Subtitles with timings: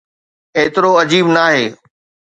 [0.57, 1.65] ايترو عجيب ناهي.